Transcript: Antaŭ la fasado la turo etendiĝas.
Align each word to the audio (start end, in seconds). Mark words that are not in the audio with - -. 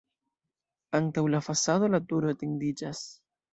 Antaŭ 0.99 1.25
la 1.35 1.43
fasado 1.49 1.91
la 1.97 2.01
turo 2.09 2.35
etendiĝas. 2.35 3.07